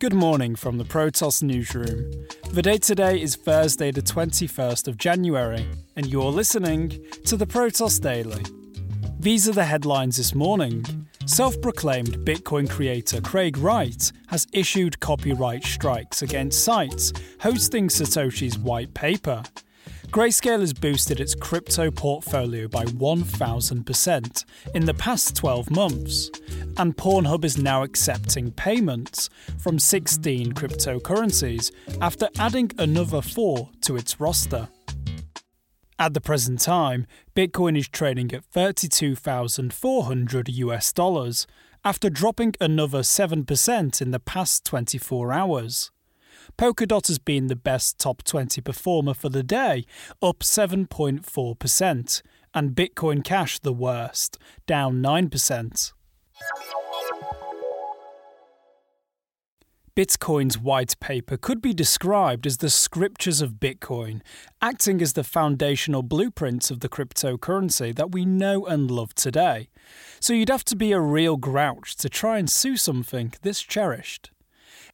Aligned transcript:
Good 0.00 0.14
morning 0.14 0.54
from 0.54 0.78
the 0.78 0.84
Protos 0.84 1.42
newsroom. 1.42 2.08
The 2.52 2.62
date 2.62 2.82
today 2.82 3.20
is 3.20 3.34
Thursday, 3.34 3.90
the 3.90 4.00
21st 4.00 4.86
of 4.86 4.96
January, 4.96 5.66
and 5.96 6.06
you're 6.06 6.30
listening 6.30 7.04
to 7.24 7.36
the 7.36 7.48
Protos 7.48 8.00
Daily. 8.00 8.44
These 9.18 9.48
are 9.48 9.54
the 9.54 9.64
headlines 9.64 10.16
this 10.16 10.36
morning. 10.36 10.84
Self 11.26 11.60
proclaimed 11.60 12.18
Bitcoin 12.18 12.70
creator 12.70 13.20
Craig 13.20 13.58
Wright 13.58 14.12
has 14.28 14.46
issued 14.52 15.00
copyright 15.00 15.64
strikes 15.64 16.22
against 16.22 16.62
sites 16.62 17.12
hosting 17.40 17.88
Satoshi's 17.88 18.56
white 18.56 18.94
paper. 18.94 19.42
Grayscale 20.10 20.60
has 20.60 20.72
boosted 20.72 21.20
its 21.20 21.34
crypto 21.34 21.90
portfolio 21.90 22.66
by 22.66 22.86
1,000% 22.86 24.44
in 24.74 24.86
the 24.86 24.94
past 24.94 25.36
12 25.36 25.70
months, 25.70 26.30
and 26.78 26.96
Pornhub 26.96 27.44
is 27.44 27.58
now 27.58 27.82
accepting 27.82 28.50
payments 28.52 29.28
from 29.58 29.78
16 29.78 30.54
cryptocurrencies 30.54 31.72
after 32.00 32.30
adding 32.38 32.70
another 32.78 33.20
four 33.20 33.68
to 33.82 33.96
its 33.96 34.18
roster. 34.18 34.70
At 35.98 36.14
the 36.14 36.22
present 36.22 36.60
time, 36.60 37.06
Bitcoin 37.36 37.76
is 37.76 37.86
trading 37.86 38.32
at 38.32 38.46
32,400 38.46 40.48
US 40.48 40.90
dollars 40.90 41.46
after 41.84 42.08
dropping 42.08 42.54
another 42.62 43.00
7% 43.00 44.00
in 44.00 44.10
the 44.10 44.20
past 44.20 44.64
24 44.64 45.34
hours. 45.34 45.90
Polkadot 46.56 47.06
has 47.08 47.18
been 47.18 47.46
the 47.46 47.56
best 47.56 47.98
top 47.98 48.22
20 48.22 48.60
performer 48.60 49.14
for 49.14 49.28
the 49.28 49.42
day, 49.42 49.84
up 50.22 50.40
7.4%, 50.40 52.22
and 52.54 52.70
Bitcoin 52.74 53.24
Cash 53.24 53.58
the 53.60 53.72
worst, 53.72 54.38
down 54.66 55.02
9%. 55.02 55.92
Bitcoin's 59.98 60.56
white 60.56 60.94
paper 61.00 61.36
could 61.36 61.60
be 61.60 61.74
described 61.74 62.46
as 62.46 62.58
the 62.58 62.70
scriptures 62.70 63.40
of 63.40 63.54
Bitcoin, 63.54 64.20
acting 64.62 65.02
as 65.02 65.14
the 65.14 65.24
foundational 65.24 66.04
blueprints 66.04 66.70
of 66.70 66.78
the 66.78 66.88
cryptocurrency 66.88 67.92
that 67.96 68.12
we 68.12 68.24
know 68.24 68.64
and 68.64 68.92
love 68.92 69.12
today. 69.12 69.68
So 70.20 70.32
you'd 70.32 70.50
have 70.50 70.64
to 70.66 70.76
be 70.76 70.92
a 70.92 71.00
real 71.00 71.36
grouch 71.36 71.96
to 71.96 72.08
try 72.08 72.38
and 72.38 72.48
sue 72.48 72.76
something 72.76 73.34
this 73.42 73.60
cherished. 73.60 74.30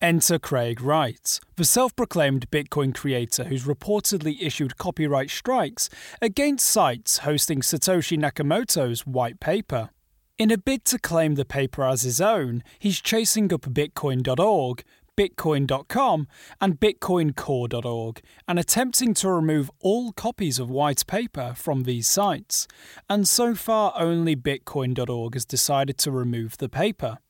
Enter 0.05 0.39
Craig 0.39 0.83
Wright, 0.83 1.41
the 1.57 1.65
self 1.65 1.97
proclaimed 1.97 2.51
Bitcoin 2.51 2.95
creator 2.95 3.45
who's 3.45 3.65
reportedly 3.65 4.37
issued 4.39 4.77
copyright 4.77 5.31
strikes 5.31 5.89
against 6.21 6.67
sites 6.67 7.21
hosting 7.21 7.63
Satoshi 7.63 8.19
Nakamoto's 8.19 9.07
white 9.07 9.41
paper. 9.41 9.89
In 10.37 10.51
a 10.51 10.59
bid 10.59 10.85
to 10.85 10.99
claim 10.99 11.37
the 11.37 11.47
paper 11.47 11.87
as 11.87 12.03
his 12.03 12.21
own, 12.21 12.63
he's 12.79 13.01
chasing 13.01 13.51
up 13.51 13.63
Bitcoin.org, 13.63 14.85
Bitcoin.com, 15.17 16.29
and 16.61 16.79
BitcoinCore.org, 16.79 18.21
and 18.47 18.59
attempting 18.59 19.15
to 19.15 19.31
remove 19.31 19.71
all 19.81 20.13
copies 20.13 20.59
of 20.59 20.69
white 20.69 21.07
paper 21.07 21.55
from 21.57 21.85
these 21.85 22.07
sites. 22.07 22.69
And 23.09 23.27
so 23.27 23.55
far, 23.55 23.95
only 23.97 24.37
Bitcoin.org 24.37 25.33
has 25.33 25.47
decided 25.47 25.97
to 25.97 26.11
remove 26.11 26.59
the 26.59 26.69
paper. 26.69 27.21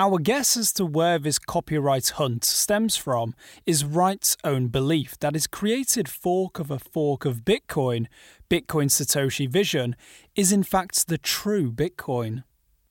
Our 0.00 0.20
guess 0.20 0.56
as 0.56 0.72
to 0.74 0.86
where 0.86 1.18
this 1.18 1.40
copyright 1.40 2.10
hunt 2.10 2.44
stems 2.44 2.96
from 2.96 3.34
is 3.66 3.84
Wright's 3.84 4.36
own 4.44 4.68
belief 4.68 5.18
that 5.18 5.34
his 5.34 5.48
created 5.48 6.08
fork 6.08 6.60
of 6.60 6.70
a 6.70 6.78
fork 6.78 7.24
of 7.24 7.44
Bitcoin, 7.44 8.06
Bitcoin 8.48 8.90
Satoshi 8.90 9.48
Vision, 9.48 9.96
is 10.36 10.52
in 10.52 10.62
fact 10.62 11.08
the 11.08 11.18
true 11.18 11.72
Bitcoin. 11.72 12.44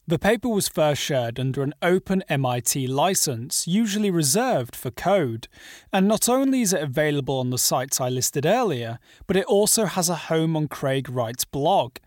The 0.06 0.20
paper 0.20 0.50
was 0.50 0.68
first 0.68 1.02
shared 1.02 1.40
under 1.40 1.64
an 1.64 1.74
open 1.82 2.24
MIT 2.28 2.88
license, 2.88 3.66
usually 3.66 4.12
reserved 4.12 4.76
for 4.76 4.92
code, 4.92 5.48
and 5.94 6.10
not 6.10 6.28
only 6.28 6.62
is 6.62 6.74
it 6.74 6.84
available 6.84 7.40
on 7.40 7.52
the 7.52 7.58
sites 7.58 8.02
I 8.02 8.10
listed 8.10 8.46
earlier, 8.46 9.00
but 9.28 9.38
it 9.38 9.46
also 9.46 9.86
has 9.86 10.10
a 10.10 10.28
home 10.28 10.58
on 10.58 10.68
Craig 10.68 11.08
Wright's 11.10 11.46
blog. 11.46 12.00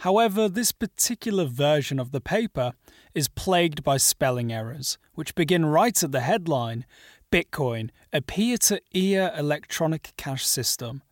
However, 0.00 0.48
this 0.48 0.72
particular 0.72 1.44
version 1.44 1.98
of 1.98 2.10
the 2.10 2.22
paper 2.22 2.72
is 3.14 3.28
plagued 3.28 3.84
by 3.84 3.98
spelling 3.98 4.50
errors, 4.50 4.96
which 5.14 5.34
begin 5.34 5.66
right 5.66 6.02
at 6.02 6.10
the 6.10 6.20
headline 6.20 6.86
Bitcoin, 7.30 7.90
a 8.10 8.22
peer 8.22 8.56
to 8.56 8.80
ear 8.94 9.30
electronic 9.36 10.14
cash 10.16 10.46
system. 10.46 11.02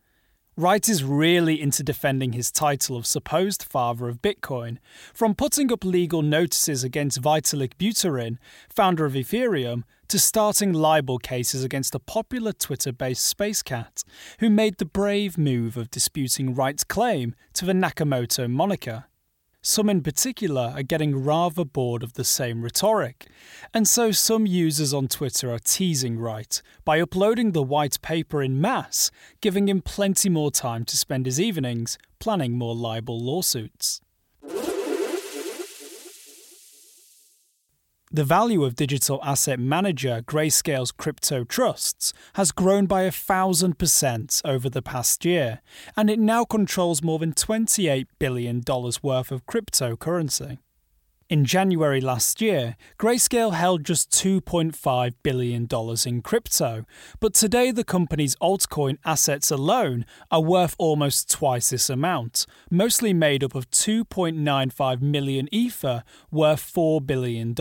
Wright 0.57 0.89
is 0.89 1.05
really 1.05 1.61
into 1.61 1.83
defending 1.83 2.33
his 2.33 2.51
title 2.51 2.97
of 2.97 3.07
supposed 3.07 3.63
father 3.63 4.09
of 4.09 4.23
Bitcoin, 4.23 4.79
from 5.13 5.35
putting 5.35 5.71
up 5.71 5.85
legal 5.85 6.23
notices 6.23 6.83
against 6.83 7.21
Vitalik 7.21 7.75
Buterin, 7.77 8.39
founder 8.71 9.05
of 9.05 9.13
Ethereum, 9.13 9.85
to 10.09 10.19
starting 10.19 10.73
libel 10.73 11.19
cases 11.19 11.63
against 11.63 11.95
a 11.95 11.99
popular 11.99 12.53
Twitter 12.53 12.93
based 12.93 13.25
space 13.25 13.63
cat, 13.63 14.03
who 14.41 14.49
made 14.49 14.79
the 14.79 14.85
brave 14.85 15.37
move 15.37 15.77
of 15.77 15.91
disputing 15.91 16.55
Wright's 16.55 16.85
claim 16.85 17.35
to 17.55 17.65
the 17.65 17.73
Nakamoto 17.73 18.51
moniker. 18.51 19.05
Some 19.61 19.91
in 19.91 20.03
particular 20.03 20.73
are 20.75 20.83
getting 20.83 21.25
rather 21.25 21.65
bored 21.65 22.03
of 22.03 22.15
the 22.15 22.25
same 22.25 22.63
rhetoric, 22.63 23.27
and 23.75 23.87
so 23.87 24.13
some 24.13 24.47
users 24.47 24.95
on 24.95 25.09
Twitter 25.09 25.53
are 25.53 25.59
teasing 25.59 26.19
Wright 26.19 26.63
by 26.85 27.01
uploading 27.01 27.53
the 27.53 27.63
white 27.63 28.01
paper 28.01 28.43
in 28.43 28.61
mass, 28.61 29.11
giving 29.41 29.69
him 29.69 29.83
plenty 29.83 30.29
more 30.29 30.51
time 30.51 30.85
to 30.87 30.97
spend 30.97 31.27
his 31.27 31.41
evenings 31.41 31.99
planning 32.19 32.57
more 32.57 32.75
libel 32.75 33.19
lawsuits. 33.19 34.01
The 38.11 38.25
value 38.25 38.65
of 38.65 38.75
digital 38.75 39.21
asset 39.23 39.61
manager 39.61 40.23
Grayscale's 40.25 40.93
crypto 40.93 41.45
trusts 41.45 42.15
has 42.35 42.53
grown 42.53 42.87
by 42.87 43.03
a 43.03 43.11
thousand 43.11 43.79
percent 43.79 44.41
over 44.47 44.71
the 44.71 44.81
past 44.81 45.27
year, 45.27 45.61
and 45.95 46.09
it 46.09 46.19
now 46.19 46.47
controls 46.47 47.03
more 47.03 47.19
than 47.19 47.35
$28 47.35 48.07
billion 48.19 48.63
worth 49.03 49.31
of 49.31 49.45
cryptocurrency. 49.45 50.57
In 51.31 51.45
January 51.45 52.01
last 52.01 52.41
year, 52.41 52.75
Grayscale 52.99 53.53
held 53.53 53.85
just 53.85 54.11
$2.5 54.13 55.15
billion 55.23 55.69
in 56.07 56.23
crypto, 56.23 56.87
but 57.21 57.35
today 57.35 57.71
the 57.71 57.85
company's 57.85 58.35
altcoin 58.37 58.97
assets 59.05 59.51
alone 59.51 60.07
are 60.31 60.41
worth 60.41 60.75
almost 60.79 61.31
twice 61.31 61.69
this 61.69 61.91
amount, 61.91 62.47
mostly 62.71 63.13
made 63.13 63.45
up 63.45 63.55
of 63.55 63.71
2.95 63.71 65.03
million 65.03 65.51
Ether 65.53 66.03
worth 66.31 66.73
$4 66.73 67.07
billion. 67.07 67.55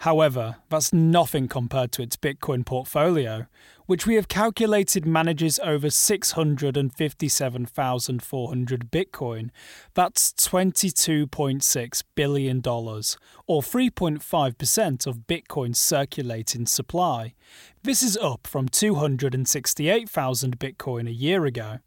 However, 0.00 0.56
that's 0.68 0.92
nothing 0.92 1.48
compared 1.48 1.92
to 1.92 2.02
its 2.02 2.18
Bitcoin 2.18 2.66
portfolio, 2.66 3.46
which 3.90 4.06
we 4.06 4.14
have 4.14 4.28
calculated 4.28 5.04
manages 5.04 5.58
over 5.64 5.90
657,400 5.90 8.90
Bitcoin. 8.92 9.50
That's 9.94 10.32
$22.6 10.34 12.02
billion, 12.14 12.58
or 12.58 13.62
3.5% 13.62 15.06
of 15.08 15.26
Bitcoin's 15.26 15.80
circulating 15.80 16.66
supply. 16.66 17.34
This 17.82 18.04
is 18.04 18.16
up 18.18 18.46
from 18.46 18.68
268,000 18.68 20.60
Bitcoin 20.60 21.08
a 21.08 21.12
year 21.12 21.44
ago. 21.44 21.80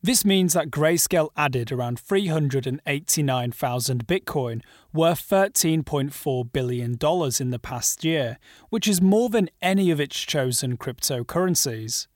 This 0.00 0.24
means 0.24 0.52
that 0.52 0.70
Grayscale 0.70 1.30
added 1.36 1.72
around 1.72 1.98
389,000 1.98 4.06
Bitcoin, 4.06 4.62
worth 4.92 5.28
$13.4 5.28 6.52
billion 6.52 6.92
in 6.92 7.50
the 7.50 7.58
past 7.60 8.04
year, 8.04 8.38
which 8.70 8.86
is 8.86 9.02
more 9.02 9.28
than 9.28 9.50
any 9.60 9.90
of 9.90 9.98
its 9.98 10.20
chosen 10.20 10.76
cryptocurrencies. 10.76 12.06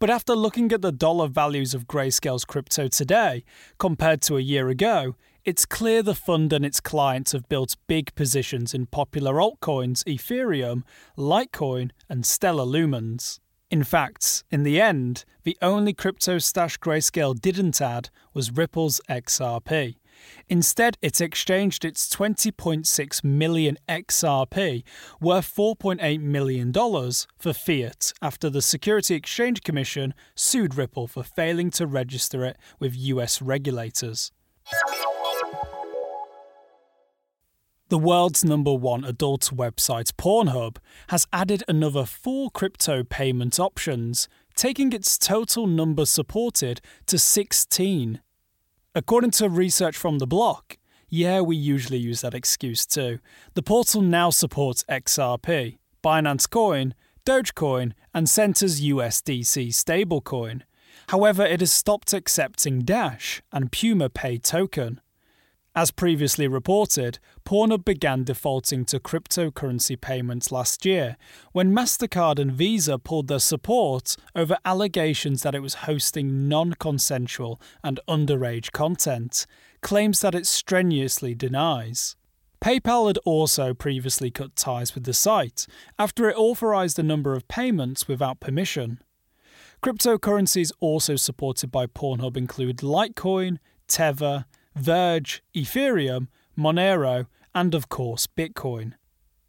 But 0.00 0.10
after 0.10 0.34
looking 0.34 0.72
at 0.72 0.82
the 0.82 0.90
dollar 0.90 1.28
values 1.28 1.72
of 1.72 1.86
Grayscale's 1.86 2.44
crypto 2.44 2.88
today, 2.88 3.44
compared 3.78 4.22
to 4.22 4.36
a 4.36 4.40
year 4.40 4.68
ago, 4.68 5.14
it's 5.44 5.64
clear 5.64 6.02
the 6.02 6.16
fund 6.16 6.52
and 6.52 6.66
its 6.66 6.80
clients 6.80 7.30
have 7.30 7.48
built 7.48 7.76
big 7.86 8.12
positions 8.16 8.74
in 8.74 8.86
popular 8.86 9.34
altcoins 9.34 10.02
Ethereum, 10.04 10.82
Litecoin, 11.16 11.92
and 12.08 12.26
Stellar 12.26 12.64
Lumens. 12.64 13.38
In 13.70 13.84
fact, 13.84 14.42
in 14.50 14.64
the 14.64 14.80
end, 14.80 15.24
the 15.44 15.56
only 15.62 15.92
crypto 15.92 16.38
stash 16.38 16.76
Grayscale 16.78 17.40
didn't 17.40 17.80
add 17.80 18.10
was 18.34 18.50
Ripple's 18.50 19.00
XRP. 19.08 19.94
Instead, 20.48 20.98
it 21.00 21.20
exchanged 21.20 21.84
its 21.84 22.08
20.6 22.08 23.24
million 23.24 23.78
XRP, 23.88 24.82
worth 25.20 25.54
$4.8 25.54 26.20
million, 26.20 26.72
for 26.72 27.52
fiat 27.52 28.12
after 28.20 28.50
the 28.50 28.60
Security 28.60 29.14
Exchange 29.14 29.62
Commission 29.62 30.14
sued 30.34 30.74
Ripple 30.74 31.06
for 31.06 31.22
failing 31.22 31.70
to 31.70 31.86
register 31.86 32.44
it 32.44 32.58
with 32.80 32.96
US 32.96 33.40
regulators. 33.40 34.32
The 37.90 37.98
world's 37.98 38.44
number 38.44 38.72
one 38.72 39.04
adult 39.04 39.50
website, 39.52 40.12
Pornhub, 40.12 40.76
has 41.08 41.26
added 41.32 41.64
another 41.66 42.04
four 42.04 42.48
crypto 42.48 43.02
payment 43.02 43.58
options, 43.58 44.28
taking 44.54 44.92
its 44.92 45.18
total 45.18 45.66
number 45.66 46.04
supported 46.06 46.80
to 47.06 47.18
16. 47.18 48.20
According 48.94 49.32
to 49.32 49.48
research 49.48 49.96
from 49.96 50.18
The 50.18 50.26
Block, 50.28 50.78
yeah, 51.08 51.40
we 51.40 51.56
usually 51.56 51.98
use 51.98 52.20
that 52.20 52.32
excuse 52.32 52.86
too, 52.86 53.18
the 53.54 53.62
portal 53.62 54.02
now 54.02 54.30
supports 54.30 54.84
XRP, 54.88 55.78
Binance 56.04 56.48
Coin, 56.48 56.94
Dogecoin, 57.26 57.94
and 58.14 58.30
Centre's 58.30 58.80
USDC 58.80 59.70
stablecoin. 59.70 60.62
However, 61.08 61.44
it 61.44 61.58
has 61.58 61.72
stopped 61.72 62.12
accepting 62.12 62.82
Dash 62.82 63.42
and 63.50 63.72
PumaPay 63.72 64.44
token. 64.44 65.00
As 65.80 65.90
previously 65.90 66.46
reported, 66.46 67.18
Pornhub 67.46 67.86
began 67.86 68.22
defaulting 68.22 68.84
to 68.84 69.00
cryptocurrency 69.00 69.98
payments 69.98 70.52
last 70.52 70.84
year 70.84 71.16
when 71.52 71.72
MasterCard 71.72 72.38
and 72.38 72.52
Visa 72.52 72.98
pulled 72.98 73.28
their 73.28 73.38
support 73.38 74.14
over 74.36 74.58
allegations 74.66 75.42
that 75.42 75.54
it 75.54 75.62
was 75.62 75.86
hosting 75.88 76.46
non 76.48 76.74
consensual 76.74 77.58
and 77.82 77.98
underage 78.06 78.72
content, 78.72 79.46
claims 79.80 80.20
that 80.20 80.34
it 80.34 80.46
strenuously 80.46 81.34
denies. 81.34 82.14
PayPal 82.60 83.06
had 83.06 83.18
also 83.24 83.72
previously 83.72 84.30
cut 84.30 84.56
ties 84.56 84.94
with 84.94 85.04
the 85.04 85.14
site 85.14 85.66
after 85.98 86.28
it 86.28 86.36
authorized 86.36 86.98
a 86.98 87.02
number 87.02 87.34
of 87.34 87.48
payments 87.48 88.06
without 88.06 88.38
permission. 88.38 89.00
Cryptocurrencies 89.82 90.72
also 90.80 91.16
supported 91.16 91.72
by 91.72 91.86
Pornhub 91.86 92.36
include 92.36 92.82
Litecoin, 92.82 93.56
Tether, 93.88 94.44
Verge, 94.74 95.42
Ethereum, 95.54 96.28
Monero, 96.56 97.26
and 97.54 97.74
of 97.74 97.88
course 97.88 98.26
Bitcoin. 98.26 98.94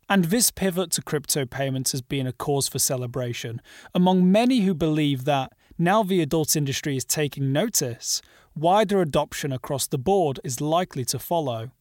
And 0.09 0.25
this 0.25 0.51
pivot 0.51 0.91
to 0.91 1.01
crypto 1.01 1.45
payments 1.45 1.93
has 1.93 2.01
been 2.01 2.27
a 2.27 2.33
cause 2.33 2.67
for 2.67 2.79
celebration 2.79 3.61
among 3.95 4.29
many 4.29 4.61
who 4.61 4.73
believe 4.73 5.23
that 5.25 5.53
now 5.77 6.03
the 6.03 6.21
adult 6.21 6.55
industry 6.55 6.97
is 6.97 7.05
taking 7.05 7.51
notice, 7.51 8.21
wider 8.55 9.01
adoption 9.01 9.51
across 9.51 9.87
the 9.87 9.97
board 9.97 10.39
is 10.43 10.61
likely 10.61 11.05
to 11.05 11.17
follow. 11.17 11.71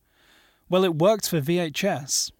Well, 0.68 0.84
it 0.84 0.94
worked 0.94 1.28
for 1.28 1.40
VHS. 1.40 2.30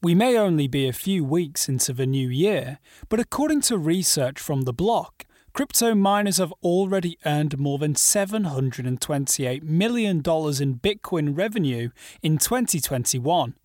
We 0.00 0.14
may 0.14 0.38
only 0.38 0.68
be 0.68 0.86
a 0.86 0.92
few 0.92 1.24
weeks 1.24 1.68
into 1.68 1.92
the 1.92 2.06
new 2.06 2.28
year, 2.28 2.78
but 3.08 3.18
according 3.18 3.62
to 3.62 3.76
research 3.76 4.38
from 4.38 4.62
The 4.62 4.72
Block, 4.72 5.26
crypto 5.58 5.92
miners 5.92 6.36
have 6.36 6.52
already 6.62 7.18
earned 7.26 7.58
more 7.58 7.78
than 7.78 7.92
$728 7.92 9.62
million 9.64 10.18
in 10.18 10.22
Bitcoin 10.22 11.36
revenue 11.36 11.90
in 12.22 12.38
2021. 12.38 13.56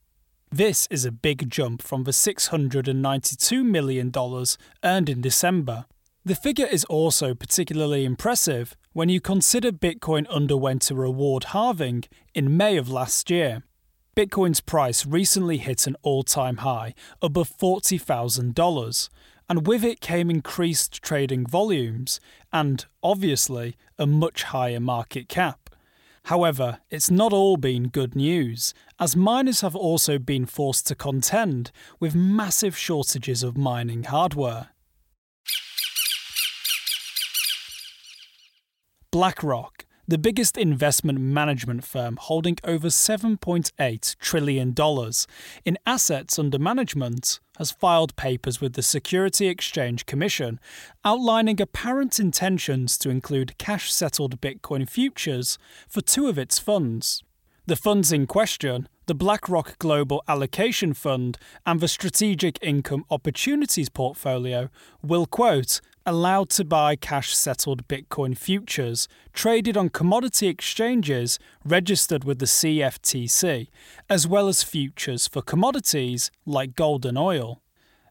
This 0.51 0.87
is 0.89 1.05
a 1.05 1.11
big 1.11 1.51
jump 1.51 1.83
from 1.83 2.05
the 2.05 2.09
$692 2.09 3.63
million 3.63 4.11
earned 4.83 5.07
in 5.07 5.21
December. 5.21 5.85
The 6.25 6.33
figure 6.33 6.65
is 6.65 6.83
also 6.85 7.35
particularly 7.35 8.05
impressive 8.05 8.75
when 8.93 9.09
you 9.09 9.21
consider 9.21 9.71
Bitcoin 9.71 10.27
underwent 10.29 10.89
a 10.89 10.95
reward 10.95 11.43
halving 11.43 12.05
in 12.33 12.57
May 12.57 12.75
of 12.75 12.89
last 12.89 13.29
year. 13.29 13.61
Bitcoin's 14.15 14.61
price 14.61 15.05
recently 15.05 15.57
hit 15.57 15.85
an 15.85 15.95
all 16.01 16.23
time 16.23 16.57
high 16.57 16.95
above 17.21 17.55
$40,000, 17.55 19.09
and 19.49 19.67
with 19.67 19.83
it 19.83 20.01
came 20.01 20.29
increased 20.29 21.01
trading 21.01 21.45
volumes 21.45 22.19
and, 22.51 22.85
obviously, 23.01 23.75
a 23.97 24.07
much 24.07 24.43
higher 24.43 24.79
market 24.79 25.27
cap. 25.27 25.69
However, 26.25 26.79
it's 26.89 27.11
not 27.11 27.33
all 27.33 27.57
been 27.57 27.89
good 27.89 28.15
news, 28.15 28.73
as 28.99 29.15
miners 29.15 29.61
have 29.61 29.75
also 29.75 30.17
been 30.17 30.45
forced 30.45 30.87
to 30.87 30.95
contend 30.95 31.71
with 31.99 32.15
massive 32.15 32.77
shortages 32.77 33.43
of 33.43 33.57
mining 33.57 34.03
hardware. 34.03 34.69
BlackRock 39.11 39.85
the 40.05 40.17
biggest 40.17 40.57
investment 40.57 41.17
management 41.17 41.83
firm 41.85 42.17
holding 42.17 42.57
over 42.65 42.89
$7.8 42.89 44.15
trillion 44.17 44.75
in 45.63 45.77
assets 45.85 46.37
under 46.37 46.59
management, 46.59 47.39
has 47.57 47.71
filed 47.71 48.15
papers 48.15 48.59
with 48.59 48.73
the 48.73 48.81
Security 48.81 49.47
Exchange 49.47 50.05
Commission 50.05 50.59
outlining 51.05 51.61
apparent 51.61 52.19
intentions 52.19 52.97
to 52.97 53.09
include 53.09 53.57
cash 53.57 53.91
settled 53.91 54.41
Bitcoin 54.41 54.89
futures 54.89 55.57
for 55.87 56.01
two 56.01 56.27
of 56.27 56.37
its 56.37 56.59
funds. 56.59 57.23
The 57.65 57.75
funds 57.75 58.11
in 58.11 58.27
question, 58.27 58.89
the 59.05 59.15
BlackRock 59.15 59.77
Global 59.79 60.23
Allocation 60.27 60.93
Fund 60.93 61.37
and 61.65 61.79
the 61.79 61.87
Strategic 61.87 62.57
Income 62.61 63.05
Opportunities 63.09 63.89
Portfolio, 63.89 64.69
will 65.01 65.25
quote 65.25 65.79
allowed 66.05 66.49
to 66.49 66.65
buy 66.65 66.95
cash 66.95 67.35
settled 67.35 67.87
Bitcoin 67.87 68.37
futures 68.37 69.07
traded 69.33 69.77
on 69.77 69.89
commodity 69.89 70.47
exchanges 70.47 71.39
registered 71.63 72.23
with 72.23 72.39
the 72.39 72.45
CFTC, 72.45 73.67
as 74.09 74.27
well 74.27 74.47
as 74.47 74.63
futures 74.63 75.27
for 75.27 75.41
commodities 75.41 76.31
like 76.45 76.75
gold 76.75 77.05
and 77.05 77.17
oil. 77.17 77.61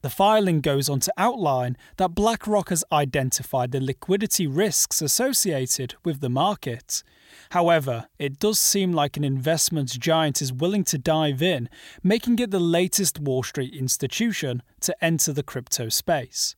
The 0.02 0.10
filing 0.10 0.60
goes 0.60 0.88
on 0.88 0.98
to 1.00 1.12
outline 1.16 1.76
that 1.96 2.14
BlackRock 2.14 2.70
has 2.70 2.84
identified 2.90 3.70
the 3.70 3.80
liquidity 3.80 4.48
risks 4.48 5.00
associated 5.00 5.94
with 6.04 6.20
the 6.20 6.28
market. 6.28 7.04
However, 7.50 8.08
it 8.18 8.40
does 8.40 8.58
seem 8.58 8.92
like 8.92 9.16
an 9.16 9.22
investment 9.22 9.90
giant 10.00 10.42
is 10.42 10.52
willing 10.52 10.82
to 10.84 10.98
dive 10.98 11.40
in, 11.40 11.68
making 12.02 12.40
it 12.40 12.50
the 12.50 12.58
latest 12.58 13.20
Wall 13.20 13.44
Street 13.44 13.74
institution 13.74 14.64
to 14.80 15.04
enter 15.04 15.32
the 15.32 15.44
crypto 15.44 15.88
space. 15.88 16.56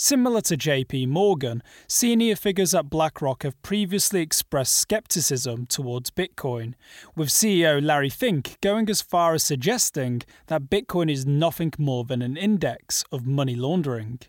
Similar 0.00 0.42
to 0.42 0.56
JP 0.56 1.08
Morgan, 1.08 1.60
senior 1.88 2.36
figures 2.36 2.72
at 2.72 2.88
BlackRock 2.88 3.42
have 3.42 3.60
previously 3.62 4.20
expressed 4.20 4.74
skepticism 4.74 5.66
towards 5.66 6.12
Bitcoin, 6.12 6.74
with 7.16 7.30
CEO 7.30 7.84
Larry 7.84 8.08
Fink 8.08 8.58
going 8.60 8.88
as 8.88 9.02
far 9.02 9.34
as 9.34 9.42
suggesting 9.42 10.22
that 10.46 10.70
Bitcoin 10.70 11.10
is 11.10 11.26
nothing 11.26 11.72
more 11.78 12.04
than 12.04 12.22
an 12.22 12.36
index 12.36 13.04
of 13.10 13.26
money 13.26 13.56
laundering. 13.56 14.20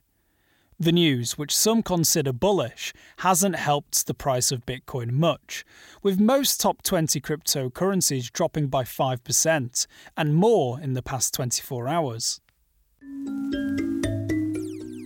The 0.79 0.91
news, 0.91 1.37
which 1.37 1.55
some 1.55 1.83
consider 1.83 2.33
bullish, 2.33 2.91
hasn't 3.17 3.55
helped 3.55 4.07
the 4.07 4.15
price 4.15 4.51
of 4.51 4.65
Bitcoin 4.65 5.11
much, 5.11 5.63
with 6.01 6.19
most 6.19 6.59
top 6.59 6.81
20 6.81 7.21
cryptocurrencies 7.21 8.31
dropping 8.31 8.69
by 8.69 8.85
5% 8.85 9.87
and 10.17 10.35
more 10.35 10.81
in 10.81 10.93
the 10.93 11.03
past 11.03 11.35
24 11.35 11.87
hours. 11.87 12.41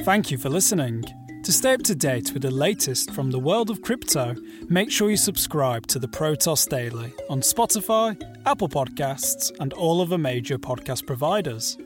Thank 0.03 0.31
you 0.31 0.37
for 0.37 0.49
listening. 0.49 1.05
To 1.43 1.53
stay 1.53 1.73
up 1.73 1.83
to 1.83 1.95
date 1.95 2.33
with 2.33 2.41
the 2.41 2.51
latest 2.51 3.11
from 3.11 3.31
the 3.31 3.39
world 3.39 3.69
of 3.69 3.81
crypto, 3.81 4.35
make 4.67 4.91
sure 4.91 5.09
you 5.09 5.15
subscribe 5.15 5.87
to 5.87 5.97
the 5.97 6.09
Protos 6.09 6.67
Daily 6.67 7.13
on 7.29 7.39
Spotify, 7.39 8.21
Apple 8.45 8.67
Podcasts, 8.67 9.49
and 9.61 9.71
all 9.71 10.01
other 10.01 10.17
major 10.17 10.59
podcast 10.59 11.07
providers. 11.07 11.77